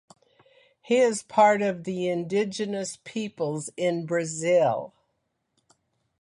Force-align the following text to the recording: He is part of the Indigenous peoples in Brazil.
He 0.81 0.97
is 0.97 1.21
part 1.21 1.61
of 1.61 1.83
the 1.83 2.09
Indigenous 2.09 2.97
peoples 3.03 3.69
in 3.77 4.07
Brazil. 4.07 4.95